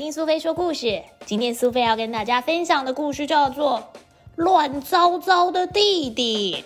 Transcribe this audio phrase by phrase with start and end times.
[0.00, 1.02] 听苏菲说故事。
[1.26, 3.78] 今天苏菲要跟大家分享的故事叫做
[4.36, 6.64] 《乱糟糟的弟弟》。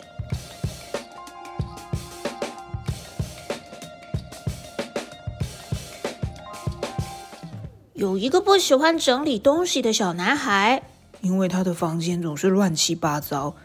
[7.95, 10.81] 有一个不喜欢整理东西的小男孩，
[11.21, 13.57] 因为他的房间总是乱七八糟，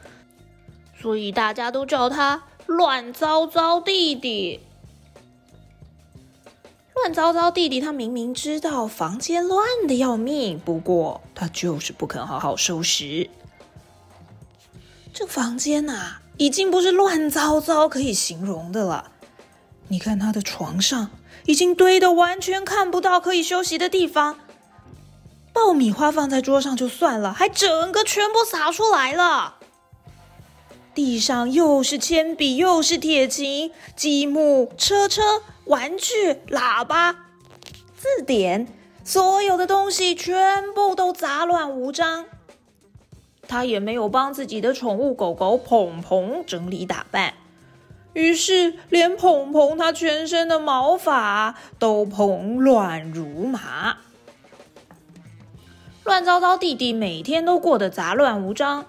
[1.00, 4.62] 所以大家都叫他“乱糟糟弟弟”。
[7.02, 13.30] 乱糟糟弟弟，他明明知道房间乱的要命，不过他就是不肯好好收拾。
[15.14, 19.12] 这房间呐，已经不是乱糟糟可以形容的了。
[19.88, 21.10] 你看他的床上，
[21.46, 24.38] 已经堆的完全看不到可以休息的地方。
[25.54, 29.56] 爆米花放在桌上就算了，还整个全部洒出来了。
[30.94, 35.42] 地上又是铅笔，又是铁琴、积木、车车。
[35.70, 37.14] 玩具、喇叭、
[37.96, 38.68] 字典，
[39.04, 42.26] 所有的东西全部都杂乱无章。
[43.48, 47.36] 他也没有帮自己的宠物狗狗蓬蓬整理打扮，
[48.14, 53.98] 于是连蓬蓬他全身的毛发都蓬乱如麻。
[56.04, 58.86] 乱糟糟弟弟每天都过得杂乱无章，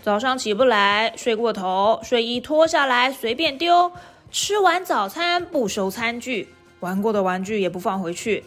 [0.00, 3.92] 早上起不来，睡过头，睡衣脱下来随便丢。
[4.30, 8.44] 吃完早餐不收餐具，玩过的玩具也不放回去。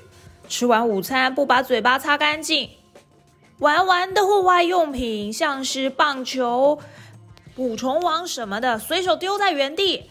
[0.48, 2.70] 吃完午餐不把嘴巴擦干净，
[3.60, 6.80] 玩完的户外用品，像是棒球、
[7.54, 10.10] 捕虫网什么的，随手丢在原地。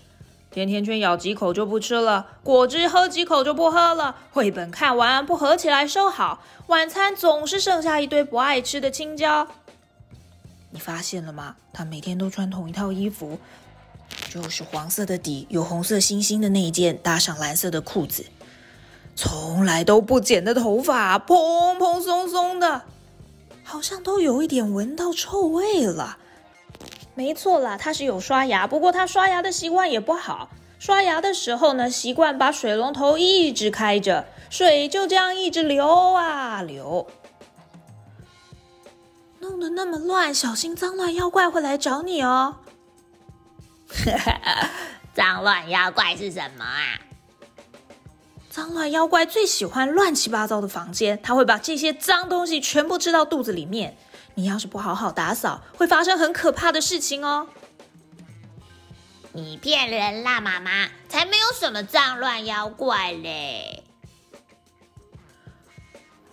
[0.51, 4.17] 甜甜圈咬几口就不吃了，果汁喝几口就不喝了。
[4.31, 9.49] 绘本看完不合起来收好，晚餐总是剩下一堆不爱吃的青椒。
[10.71, 11.57] 你发现了吗？
[11.73, 13.39] 他每天都穿同一套衣服。
[14.31, 18.25] 就是黄色的底，有红色星星的那一件，搭上蓝色的裤子，
[19.15, 22.83] 从来都不剪的头发，蓬蓬松松的，
[23.63, 26.17] 好像都有一点闻到臭味了。
[27.15, 30.49] 没错啦，他是有刷牙，不过他刷牙的习惯也不好。
[30.79, 37.07] 刷牙的时候呢，习惯把水龙头一直开着，水就这样一直流啊流，
[39.41, 42.57] 弄得那么乱，小心脏乱妖怪会来找你哦。
[45.15, 46.99] 脏乱妖怪是什么啊？
[48.51, 53.97] 脏乱妖怪最喜欢乱七八糟的房间，他会把这些脏东西全部吃到肚子里面。
[54.35, 57.49] 你要是不好好打扫，会发生很可怕的事情哦。
[59.33, 63.83] 你骗人啦，妈妈，才没有什么脏乱妖怪嘞！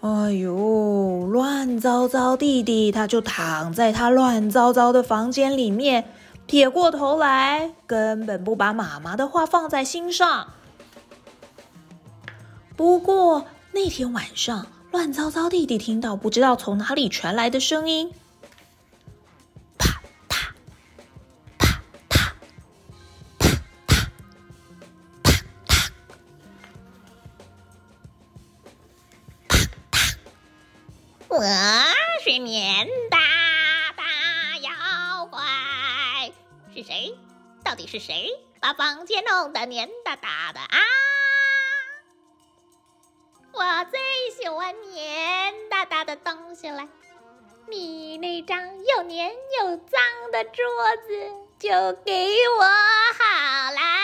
[0.02, 6.14] 哎呦，乱糟糟弟弟，他就躺在他乱糟糟的房间里面。
[6.50, 10.48] 撇过头来，根本不把妈妈的话放在心上。
[12.76, 18.12] 不过那天晚上，乱糟糟弟弟听到不知道从哪里传来的声音，
[36.74, 37.18] 是谁？
[37.64, 40.78] 到底是谁把房间弄得黏哒哒的啊？
[43.52, 44.00] 我最
[44.32, 46.88] 喜欢黏哒哒的东西了。
[47.68, 50.00] 你那张又黏又脏
[50.32, 50.64] 的桌
[51.06, 51.70] 子就
[52.04, 54.00] 给我好啦！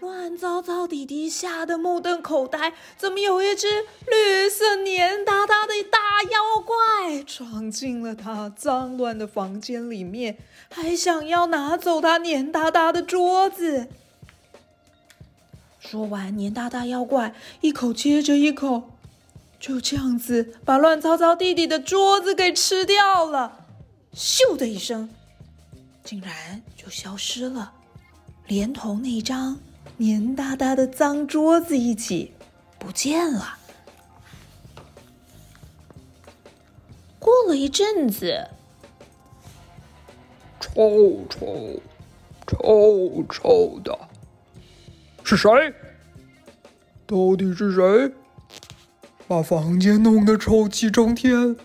[0.00, 2.72] 乱糟糟，弟弟吓得目瞪口呆。
[2.96, 10.38] 怎么有一只绿色黏哒哒的大妖怪闯进了他脏乱的房间里面，
[10.70, 13.88] 还想要拿走他黏哒哒的桌子？
[15.78, 18.90] 说完，黏哒哒妖怪一口接着一口，
[19.58, 23.66] 就这样子把乱糟糟弟弟的桌子给吃掉了。
[24.14, 25.08] 咻的一声，
[26.04, 27.72] 竟然就消失了，
[28.46, 29.58] 连同那张。
[29.96, 32.32] 黏哒哒的脏桌子一起
[32.78, 33.58] 不见了。
[37.50, 38.46] 了一阵子，
[40.60, 41.80] 臭臭
[42.46, 43.98] 臭臭的，
[45.24, 45.50] 是谁？
[47.06, 48.12] 到底是谁
[49.26, 51.56] 把房间弄得臭气冲天？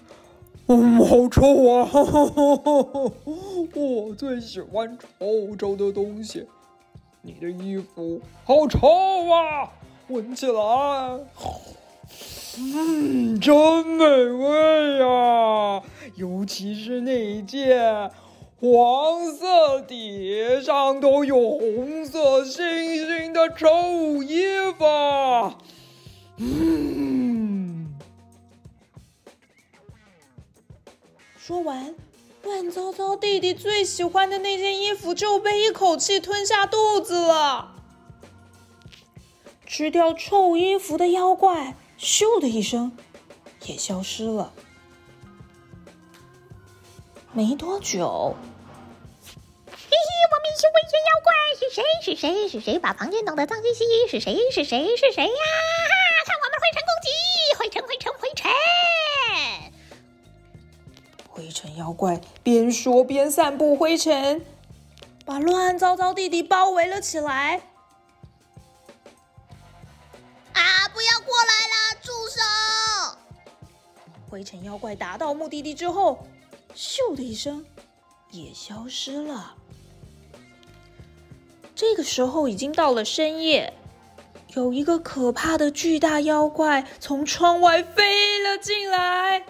[0.65, 1.87] 嗯，好臭啊！
[3.75, 6.47] 我最喜欢臭臭的东西。
[7.21, 8.79] 你的衣服好臭
[9.31, 9.71] 啊！
[10.07, 11.19] 闻起来，
[12.57, 13.53] 嗯，真
[13.85, 15.83] 美味呀！
[16.15, 18.09] 尤其是那一件，
[18.61, 22.63] 黄色底上都有红色星
[23.05, 24.45] 星的臭衣
[24.77, 25.53] 服。
[26.37, 27.93] 嗯，
[31.37, 31.93] 说完，
[32.43, 37.73] 乱糟糟弟弟最喜欢的那件衣服就被一口气吞下肚子了。
[39.65, 42.91] 吃掉臭衣服的妖怪，咻的一声，
[43.65, 44.53] 也消失了。
[47.31, 48.35] 没多久，
[49.67, 49.97] 嘿嘿，
[50.31, 51.83] 我们是危险妖怪，是谁？
[52.01, 52.47] 是谁？
[52.47, 54.07] 是谁把房间弄得脏兮兮？
[54.09, 54.35] 是谁？
[54.51, 54.95] 是谁？
[54.95, 55.31] 是谁呀？
[56.25, 57.09] 看我们灰尘攻击！
[57.57, 58.51] 灰尘，灰尘，灰尘！
[61.29, 64.45] 灰尘妖怪边说边散布灰尘，
[65.25, 67.61] 把乱糟糟弟弟包围了起来。
[74.35, 76.27] 灰尘妖怪达到目的地之后，
[76.75, 77.65] 咻的一声，
[78.31, 79.55] 也消失了。
[81.73, 83.73] 这个时候已经到了深夜，
[84.49, 89.45] 有一个可怕的巨大妖怪从窗外飞了进来。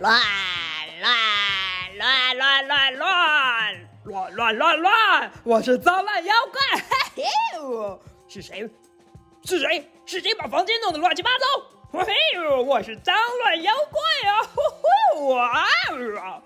[0.00, 0.20] 乱
[1.00, 3.88] 乱乱乱乱乱！
[4.02, 5.32] 乱乱乱乱！
[5.44, 6.82] 我是脏乱妖怪，
[7.14, 8.68] 嘿嘿，是谁？
[9.44, 9.88] 是谁？
[10.06, 11.77] 是谁把房间弄得乱七八糟？
[11.90, 12.04] 嘿
[12.34, 14.00] 呦，我是脏乱妖怪
[14.30, 14.44] 啊！
[14.54, 14.60] 呼
[15.16, 16.42] 呼啊！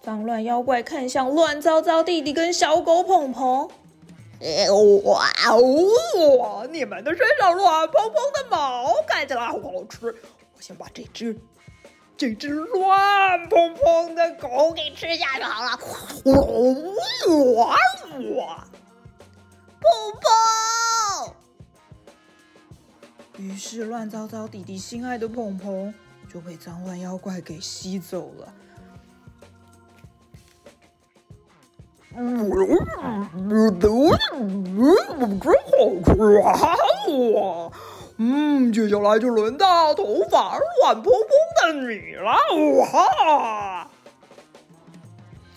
[0.00, 3.70] 脏乱妖怪看向乱糟糟弟弟跟小狗鹏鹏，
[5.04, 6.66] 哇哦！
[6.70, 10.06] 你们的身上乱蓬蓬的毛看起来好好吃，
[10.56, 11.38] 我先把这只
[12.16, 15.78] 这只乱蓬蓬的狗给吃下去好了。
[16.24, 17.76] 哇
[18.36, 18.66] 哇！
[19.80, 19.84] 砰
[20.20, 20.26] 砰！
[23.42, 25.92] 于是乱糟糟弟弟心爱的鹏鹏
[26.32, 28.54] 就被脏乱妖怪给吸走了。
[32.14, 32.48] 嗯，
[33.80, 35.68] 都嗯，真好
[36.04, 36.12] 吃
[36.42, 36.52] 啊！
[37.34, 37.72] 哇，
[38.18, 42.30] 嗯，接下来就轮到头发乱蓬蓬的你了！
[42.78, 43.88] 哇，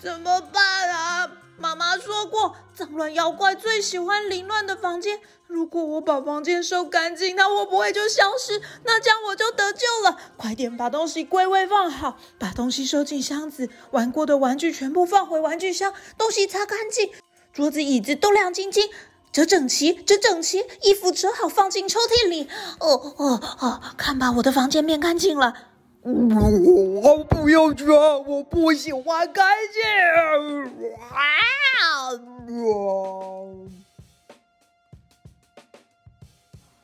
[0.00, 1.15] 怎么办啊？
[1.58, 5.20] 妈妈说过，脏乱妖怪最喜欢凌乱的房间。
[5.46, 8.60] 如果我把房间收干净，它会不会就消失？
[8.84, 10.18] 那这样我就得救了。
[10.36, 17.10] 快点把东西归位放好，把东西收进箱子，玩过的玩具全部放回玩具箱，东西擦干净，
[17.52, 18.90] 桌子椅子都亮晶晶，
[19.32, 22.48] 折整齐，折整齐，衣服折好放进抽屉里。
[22.80, 25.54] 哦哦哦，看吧，我的房间变干净了。
[26.06, 29.82] 我不要这，我不喜欢干净。
[30.92, 31.18] 哇！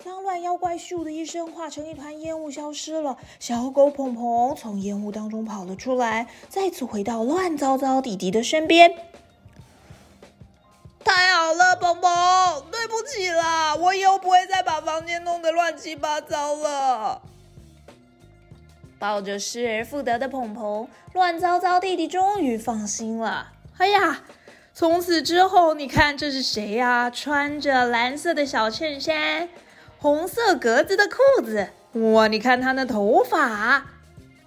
[0.05, 8.93] 脏乱妖怪咻的一声化成一团烟雾消失了，小狗鹏鹏从烟雾当中跑了出来，再次回到乱糟糟弟弟的身边。
[11.05, 12.11] 太好了，鹏鹏，
[12.73, 17.23] 对不起啦，我以后不会再把房间弄得乱七八糟了。
[19.03, 23.49] 抱着失而复得的鹏鹏，乱糟糟弟弟终于放心了。
[23.79, 24.23] 哎呀，
[24.73, 27.11] 从此之后，你看这是谁呀？
[27.11, 29.49] 穿着蓝色的小衬衫，
[29.99, 32.29] 红色格子的裤子，哇！
[32.29, 33.87] 你看他那头发，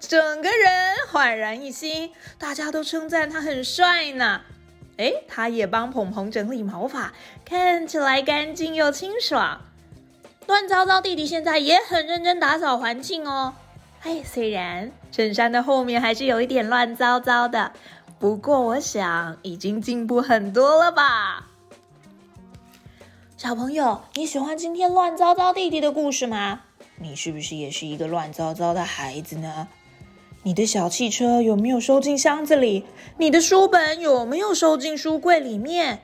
[0.00, 0.70] 整个人
[1.10, 4.40] 焕然一新，大家都称赞他很帅呢。
[4.96, 7.12] 哎，他也帮鹏鹏整理毛发，
[7.44, 9.60] 看起来干净又清爽。
[10.46, 13.52] 乱糟糟弟弟现在也很认真打扫环境哦。
[14.06, 17.72] 哎，虽然衬衫的后面还是有一点乱糟糟的，
[18.20, 21.48] 不过我想已经进步很多了吧。
[23.36, 26.60] 小朋友，你喜欢今天乱糟糟弟弟的故事吗？
[27.00, 29.66] 你是不是也是一个乱糟糟的孩子呢？
[30.44, 32.84] 你的小汽车有没有收进箱子里？
[33.18, 36.02] 你的书本有没有收进书柜里面？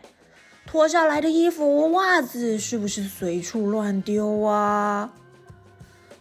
[0.67, 5.13] 脱下来的衣服、袜子是不是随处乱丢啊？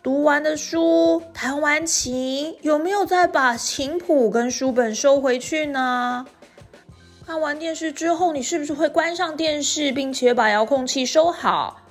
[0.03, 6.25] 读完的书，弹完琴，有没有再把琴谱跟书本收回去呢？
[7.24, 11.84] 看完电视之后，你是不是会关上电视，并且把遥控器收好？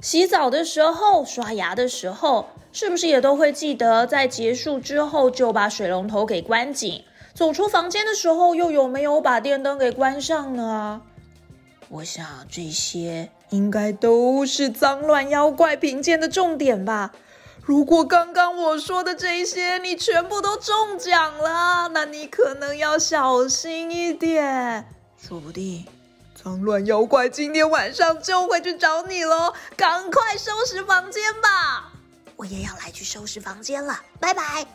[0.00, 7.04] 洗澡的时候，刷牙的时候，是不是也都会记得在结束之后就把水龙头给关紧？
[7.34, 11.02] 走出房间的时候，又有没有把电灯给关上呢？
[11.90, 17.12] 我想这些应该都是脏乱妖怪评鉴的重点吧。
[17.68, 25.84] 如果刚刚我说的这些你全部都中奖了，那你可能要小心一点，说不定
[26.34, 29.52] 脏乱妖怪今天晚上就会去找你喽！
[29.76, 31.92] 赶快收拾房间吧，
[32.36, 34.66] 我也要来去收拾房间了，拜拜。